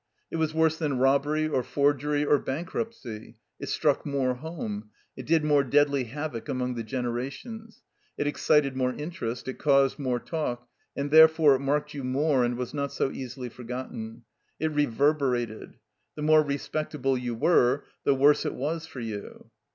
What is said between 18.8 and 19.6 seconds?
for you.